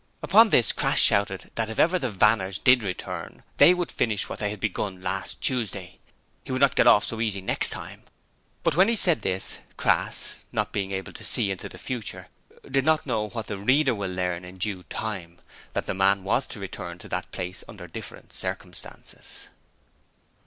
Upon 0.23 0.49
this 0.49 0.71
Crass 0.71 0.97
shouted 0.97 1.43
out 1.45 1.49
that 1.57 1.69
if 1.69 1.77
ever 1.77 1.99
the 1.99 2.09
Vanners 2.09 2.57
did 2.57 2.81
return, 2.81 3.43
they 3.57 3.71
would 3.71 3.91
finish 3.91 4.27
what 4.27 4.39
they 4.39 4.49
had 4.49 4.59
begun 4.59 4.99
last 4.99 5.41
Tuesday. 5.41 5.99
He 6.43 6.51
would 6.51 6.59
not 6.61 6.73
get 6.75 6.87
off 6.87 7.03
so 7.03 7.21
easy 7.21 7.39
next 7.39 7.69
time. 7.69 8.01
But 8.63 8.75
when 8.75 8.87
he 8.87 8.95
said 8.95 9.21
this, 9.21 9.59
Crass 9.77 10.45
not 10.51 10.71
being 10.71 10.91
able 10.91 11.13
to 11.13 11.23
see 11.23 11.51
into 11.51 11.69
the 11.69 11.77
future 11.77 12.29
did 12.67 12.83
not 12.83 13.05
know 13.05 13.27
what 13.29 13.45
the 13.45 13.57
reader 13.59 13.93
will 13.93 14.09
learn 14.09 14.43
in 14.43 14.57
due 14.57 14.81
time, 14.89 15.37
that 15.73 15.85
the 15.85 15.93
man 15.93 16.23
was 16.23 16.47
to 16.47 16.59
return 16.59 16.97
to 16.97 17.09
that 17.09 17.29
place 17.31 17.63
under 17.67 17.85
different 17.85 18.33
circumstances. 18.33 19.49